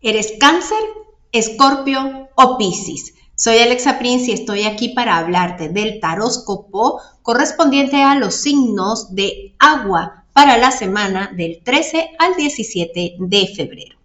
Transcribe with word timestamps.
¿Eres 0.00 0.34
cáncer, 0.38 0.78
escorpio 1.32 2.28
o 2.36 2.56
piscis? 2.56 3.14
Soy 3.34 3.58
Alexa 3.58 3.98
Prince 3.98 4.30
y 4.30 4.34
estoy 4.34 4.62
aquí 4.62 4.90
para 4.90 5.18
hablarte 5.18 5.70
del 5.70 5.98
taróscopo 5.98 7.00
correspondiente 7.22 8.00
a 8.00 8.14
los 8.14 8.36
signos 8.36 9.16
de 9.16 9.56
agua 9.58 10.24
para 10.32 10.56
la 10.56 10.70
semana 10.70 11.32
del 11.36 11.64
13 11.64 12.10
al 12.20 12.36
17 12.36 13.16
de 13.18 13.46
febrero. 13.48 13.98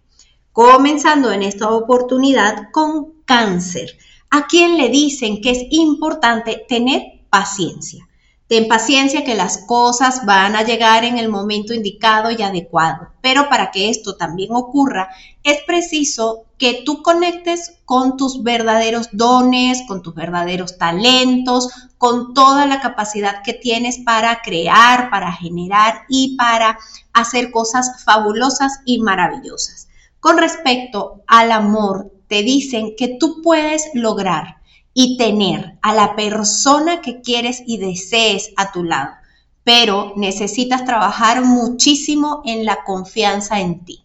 Comenzando 0.50 1.30
en 1.30 1.44
esta 1.44 1.70
oportunidad 1.70 2.72
con 2.72 3.22
cáncer, 3.24 3.96
a 4.30 4.48
quien 4.48 4.76
le 4.76 4.88
dicen 4.88 5.40
que 5.40 5.50
es 5.52 5.64
importante 5.70 6.64
tener 6.68 7.22
paciencia. 7.30 8.08
Ten 8.54 8.68
paciencia 8.68 9.24
que 9.24 9.34
las 9.34 9.58
cosas 9.66 10.24
van 10.26 10.54
a 10.54 10.62
llegar 10.62 11.04
en 11.04 11.18
el 11.18 11.28
momento 11.28 11.74
indicado 11.74 12.30
y 12.30 12.40
adecuado, 12.40 13.08
pero 13.20 13.48
para 13.48 13.72
que 13.72 13.90
esto 13.90 14.14
también 14.14 14.54
ocurra 14.54 15.08
es 15.42 15.60
preciso 15.66 16.44
que 16.56 16.84
tú 16.84 17.02
conectes 17.02 17.72
con 17.84 18.16
tus 18.16 18.44
verdaderos 18.44 19.08
dones, 19.10 19.82
con 19.88 20.02
tus 20.02 20.14
verdaderos 20.14 20.78
talentos, 20.78 21.68
con 21.98 22.32
toda 22.32 22.64
la 22.66 22.80
capacidad 22.80 23.42
que 23.42 23.54
tienes 23.54 23.98
para 23.98 24.40
crear, 24.40 25.10
para 25.10 25.32
generar 25.32 26.02
y 26.08 26.36
para 26.36 26.78
hacer 27.12 27.50
cosas 27.50 28.04
fabulosas 28.04 28.78
y 28.84 29.00
maravillosas. 29.00 29.88
Con 30.20 30.38
respecto 30.38 31.24
al 31.26 31.50
amor, 31.50 32.12
te 32.28 32.44
dicen 32.44 32.94
que 32.96 33.16
tú 33.18 33.42
puedes 33.42 33.90
lograr 33.94 34.58
y 34.94 35.16
tener 35.16 35.76
a 35.82 35.92
la 35.92 36.14
persona 36.16 37.00
que 37.00 37.20
quieres 37.20 37.62
y 37.66 37.78
desees 37.78 38.52
a 38.56 38.70
tu 38.72 38.84
lado, 38.84 39.10
pero 39.64 40.12
necesitas 40.16 40.84
trabajar 40.84 41.44
muchísimo 41.44 42.42
en 42.44 42.64
la 42.64 42.84
confianza 42.84 43.60
en 43.60 43.84
ti, 43.84 44.04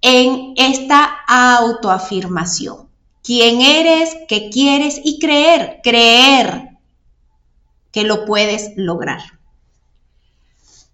en 0.00 0.54
esta 0.56 1.04
autoafirmación. 1.26 2.88
¿Quién 3.22 3.60
eres? 3.60 4.16
¿Qué 4.28 4.48
quieres? 4.50 5.00
Y 5.04 5.18
creer, 5.18 5.80
creer 5.82 6.78
que 7.92 8.04
lo 8.04 8.24
puedes 8.24 8.70
lograr. 8.76 9.20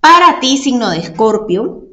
Para 0.01 0.41
ti, 0.41 0.57
signo 0.57 0.91
de 0.91 0.99
escorpio, 0.99 1.85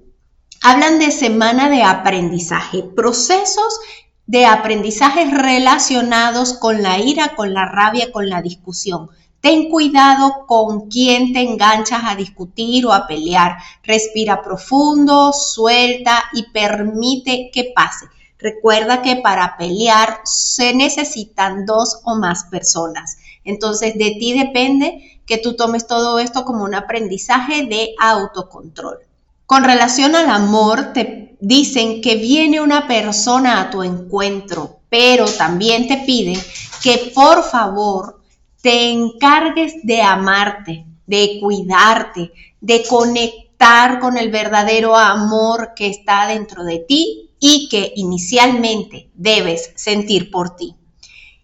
hablan 0.61 0.99
de 0.99 1.11
semana 1.11 1.69
de 1.69 1.83
aprendizaje, 1.83 2.83
procesos 2.83 3.79
de 4.25 4.45
aprendizajes 4.45 5.31
relacionados 5.31 6.53
con 6.53 6.81
la 6.81 6.99
ira, 6.99 7.35
con 7.35 7.53
la 7.53 7.65
rabia, 7.65 8.11
con 8.11 8.29
la 8.29 8.41
discusión. 8.41 9.09
Ten 9.41 9.69
cuidado 9.69 10.45
con 10.47 10.89
quién 10.89 11.33
te 11.33 11.41
enganchas 11.41 12.01
a 12.05 12.15
discutir 12.15 12.85
o 12.85 12.93
a 12.93 13.07
pelear. 13.07 13.57
Respira 13.83 14.41
profundo, 14.41 15.33
suelta 15.33 16.23
y 16.31 16.43
permite 16.51 17.51
que 17.53 17.73
pase. 17.75 18.05
Recuerda 18.39 19.01
que 19.01 19.17
para 19.17 19.57
pelear 19.57 20.21
se 20.23 20.73
necesitan 20.73 21.65
dos 21.65 21.99
o 22.05 22.15
más 22.15 22.45
personas. 22.45 23.17
Entonces 23.43 23.97
de 23.97 24.11
ti 24.11 24.37
depende 24.37 25.21
que 25.25 25.37
tú 25.37 25.55
tomes 25.55 25.87
todo 25.87 26.19
esto 26.19 26.45
como 26.45 26.63
un 26.63 26.75
aprendizaje 26.75 27.65
de 27.65 27.95
autocontrol. 27.99 28.99
Con 29.45 29.65
relación 29.65 30.15
al 30.15 30.29
amor, 30.29 30.93
te 30.93 31.32
dicen 31.45 31.99
que 31.99 32.15
viene 32.15 32.61
una 32.61 32.87
persona 32.87 33.59
a 33.59 33.69
tu 33.69 33.83
encuentro, 33.83 34.79
pero 34.87 35.25
también 35.25 35.89
te 35.89 35.97
piden 35.97 36.41
que 36.81 37.11
por 37.13 37.43
favor 37.43 38.21
te 38.61 38.91
encargues 38.91 39.73
de 39.83 40.01
amarte, 40.01 40.85
de 41.05 41.39
cuidarte, 41.41 42.31
de 42.61 42.85
conectar 42.87 43.99
con 43.99 44.17
el 44.17 44.31
verdadero 44.31 44.95
amor 44.95 45.73
que 45.75 45.87
está 45.87 46.27
dentro 46.27 46.63
de 46.63 46.79
ti 46.79 47.31
y 47.41 47.67
que 47.67 47.91
inicialmente 47.97 49.09
debes 49.13 49.71
sentir 49.75 50.31
por 50.31 50.55
ti. 50.55 50.75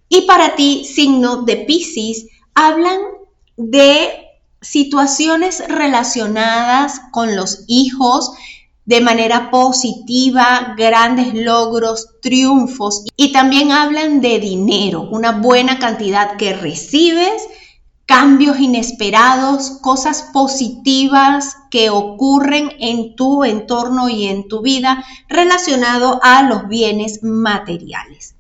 Y 0.08 0.22
para 0.22 0.56
ti, 0.56 0.86
signo 0.86 1.44
de 1.44 1.58
Pisces, 1.58 2.28
hablan 2.56 3.02
de 3.58 4.28
situaciones 4.62 5.62
relacionadas 5.68 7.02
con 7.12 7.36
los 7.36 7.66
hijos 7.68 8.32
de 8.86 9.02
manera 9.02 9.52
positiva, 9.52 10.74
grandes 10.78 11.34
logros, 11.34 12.08
triunfos 12.22 13.06
y 13.16 13.32
también 13.32 13.72
hablan 13.72 14.22
de 14.22 14.40
dinero, 14.40 15.02
una 15.12 15.34
buena 15.34 15.80
cantidad 15.80 16.38
que 16.38 16.54
recibes, 16.54 17.44
cambios 18.06 18.60
inesperados, 18.60 19.78
cosas 19.82 20.30
positivas 20.34 21.58
que 21.70 21.92
ocurren 21.92 22.72
en 22.80 23.16
tu 23.16 23.44
entorno 23.44 24.10
y 24.10 24.28
en 24.28 24.48
tu 24.48 24.64
vida 24.64 25.06
relacionado 25.28 26.20
a 26.24 26.42
los 26.42 26.68
bienes 26.68 27.22
materiales. 27.22 28.34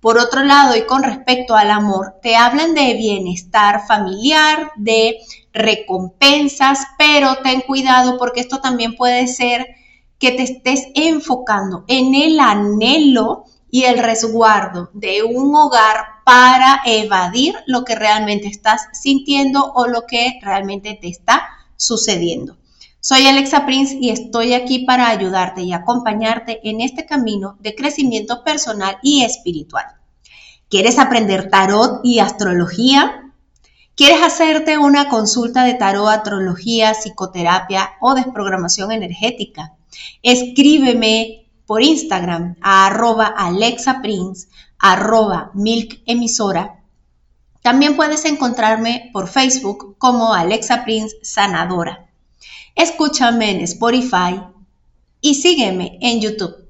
Por 0.00 0.18
otro 0.18 0.44
lado, 0.44 0.76
y 0.76 0.86
con 0.86 1.02
respecto 1.02 1.56
al 1.56 1.72
amor, 1.72 2.14
te 2.22 2.36
hablan 2.36 2.74
de 2.74 2.94
bienestar 2.94 3.84
familiar, 3.88 4.70
de 4.76 5.18
recompensas, 5.52 6.80
pero 6.96 7.36
ten 7.42 7.62
cuidado 7.62 8.18
porque 8.18 8.40
esto 8.40 8.60
también 8.60 8.94
puede 8.94 9.26
ser 9.26 9.66
que 10.18 10.32
te 10.32 10.42
estés 10.42 10.88
enfocando 10.94 11.84
en 11.88 12.14
el 12.14 12.40
anhelo 12.40 13.44
y 13.70 13.84
el 13.84 13.98
resguardo 13.98 14.90
de 14.92 15.22
un 15.22 15.54
hogar 15.54 16.06
para 16.24 16.80
evadir 16.84 17.54
lo 17.66 17.84
que 17.84 17.94
realmente 17.94 18.48
estás 18.48 18.88
sintiendo 18.92 19.72
o 19.74 19.86
lo 19.86 20.06
que 20.06 20.38
realmente 20.42 20.98
te 21.00 21.08
está 21.08 21.48
sucediendo. 21.76 22.56
Soy 23.00 23.26
Alexa 23.26 23.64
Prince 23.64 23.96
y 24.00 24.10
estoy 24.10 24.54
aquí 24.54 24.80
para 24.80 25.08
ayudarte 25.08 25.62
y 25.62 25.72
acompañarte 25.72 26.60
en 26.68 26.80
este 26.80 27.06
camino 27.06 27.56
de 27.60 27.74
crecimiento 27.74 28.42
personal 28.42 28.98
y 29.02 29.22
espiritual. 29.22 29.86
¿Quieres 30.68 30.98
aprender 30.98 31.48
tarot 31.48 32.00
y 32.02 32.18
astrología? 32.18 33.27
¿Quieres 33.98 34.22
hacerte 34.22 34.78
una 34.78 35.08
consulta 35.08 35.64
de 35.64 35.74
tarot, 35.74 36.06
astrología, 36.06 36.94
psicoterapia 36.94 37.96
o 38.00 38.14
desprogramación 38.14 38.92
energética? 38.92 39.74
Escríbeme 40.22 41.48
por 41.66 41.82
Instagram 41.82 42.54
a 42.60 42.86
arroba 42.86 43.26
alexaprince, 43.26 44.46
arroba 44.78 45.50
milkemisora. 45.52 46.84
También 47.60 47.96
puedes 47.96 48.24
encontrarme 48.24 49.10
por 49.12 49.26
Facebook 49.26 49.96
como 49.98 50.32
Alexa 50.32 50.84
Prince 50.84 51.16
Sanadora. 51.22 52.08
Escúchame 52.76 53.50
en 53.50 53.62
Spotify 53.62 54.40
y 55.20 55.34
sígueme 55.34 55.98
en 56.00 56.20
YouTube. 56.20 56.67